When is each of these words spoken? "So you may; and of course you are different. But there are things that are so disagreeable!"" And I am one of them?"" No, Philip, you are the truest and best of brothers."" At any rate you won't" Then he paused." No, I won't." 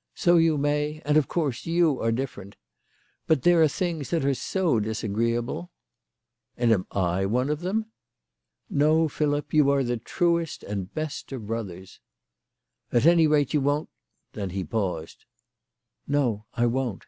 "So 0.16 0.36
you 0.36 0.58
may; 0.58 1.00
and 1.04 1.16
of 1.16 1.28
course 1.28 1.64
you 1.64 2.00
are 2.00 2.10
different. 2.10 2.56
But 3.28 3.42
there 3.42 3.62
are 3.62 3.68
things 3.68 4.10
that 4.10 4.24
are 4.24 4.34
so 4.34 4.80
disagreeable!"" 4.80 5.70
And 6.56 6.84
I 6.90 7.22
am 7.22 7.30
one 7.30 7.50
of 7.50 7.60
them?"" 7.60 7.86
No, 8.84 9.06
Philip, 9.08 9.54
you 9.54 9.70
are 9.70 9.84
the 9.84 9.96
truest 9.96 10.64
and 10.64 10.92
best 10.92 11.30
of 11.30 11.46
brothers."" 11.46 12.00
At 12.92 13.06
any 13.06 13.28
rate 13.28 13.54
you 13.54 13.60
won't" 13.60 13.88
Then 14.32 14.50
he 14.50 14.64
paused." 14.64 15.24
No, 16.08 16.46
I 16.54 16.66
won't." 16.66 17.04